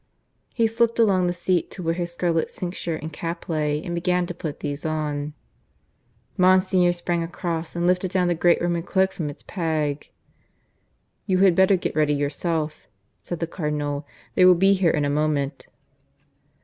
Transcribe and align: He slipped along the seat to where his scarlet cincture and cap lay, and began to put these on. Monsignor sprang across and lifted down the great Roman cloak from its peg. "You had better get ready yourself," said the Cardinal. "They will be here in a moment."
He 0.55 0.65
slipped 0.65 0.97
along 0.97 1.27
the 1.27 1.31
seat 1.31 1.69
to 1.69 1.83
where 1.83 1.93
his 1.93 2.11
scarlet 2.11 2.49
cincture 2.49 2.95
and 2.95 3.13
cap 3.13 3.47
lay, 3.47 3.79
and 3.83 3.93
began 3.93 4.25
to 4.25 4.33
put 4.33 4.61
these 4.61 4.83
on. 4.83 5.35
Monsignor 6.37 6.91
sprang 6.91 7.21
across 7.21 7.75
and 7.75 7.85
lifted 7.85 8.09
down 8.09 8.27
the 8.27 8.33
great 8.33 8.59
Roman 8.59 8.81
cloak 8.81 9.11
from 9.11 9.29
its 9.29 9.43
peg. 9.43 10.09
"You 11.27 11.37
had 11.45 11.53
better 11.53 11.75
get 11.75 11.95
ready 11.95 12.13
yourself," 12.15 12.87
said 13.21 13.41
the 13.41 13.45
Cardinal. 13.45 14.07
"They 14.33 14.43
will 14.43 14.55
be 14.55 14.73
here 14.73 14.89
in 14.89 15.05
a 15.05 15.09
moment." 15.11 15.67